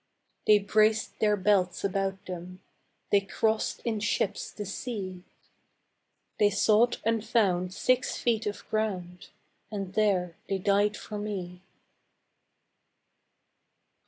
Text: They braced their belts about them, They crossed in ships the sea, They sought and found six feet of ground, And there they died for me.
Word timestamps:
They 0.47 0.57
braced 0.57 1.19
their 1.19 1.37
belts 1.37 1.83
about 1.83 2.25
them, 2.25 2.59
They 3.11 3.19
crossed 3.21 3.81
in 3.81 3.99
ships 3.99 4.49
the 4.49 4.65
sea, 4.65 5.21
They 6.39 6.49
sought 6.49 6.97
and 7.03 7.23
found 7.23 7.71
six 7.71 8.17
feet 8.17 8.47
of 8.47 8.67
ground, 8.71 9.29
And 9.69 9.93
there 9.93 10.37
they 10.49 10.57
died 10.57 10.97
for 10.97 11.19
me. 11.19 11.61